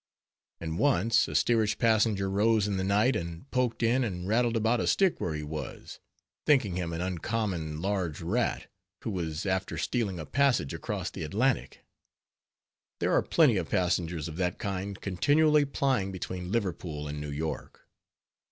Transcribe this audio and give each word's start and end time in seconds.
And 0.59 0.79
once 0.79 1.27
a 1.27 1.35
steerage 1.35 1.77
passenger 1.77 2.27
rose 2.27 2.67
in 2.67 2.77
the 2.77 2.83
night 2.83 3.15
and 3.15 3.47
poked 3.51 3.83
in 3.83 4.03
and 4.03 4.27
rattled 4.27 4.57
about 4.57 4.79
a 4.79 4.87
stick 4.87 5.21
where 5.21 5.35
he 5.35 5.43
was, 5.43 5.99
thinking 6.43 6.75
him 6.75 6.91
an 6.91 7.01
uncommon 7.01 7.83
large 7.83 8.19
rat, 8.19 8.65
who 9.03 9.11
was 9.11 9.45
after 9.45 9.77
stealing 9.77 10.19
a 10.19 10.25
passage 10.25 10.73
across 10.73 11.11
the 11.11 11.21
Atlantic. 11.21 11.85
There 12.99 13.13
are 13.13 13.21
plenty 13.21 13.57
of 13.57 13.69
passengers 13.69 14.27
of 14.27 14.37
that 14.37 14.57
kind 14.57 14.99
continually 14.99 15.65
plying 15.65 16.11
between 16.11 16.51
Liverpool 16.51 17.07
and 17.07 17.21
New 17.21 17.29
York. 17.29 17.87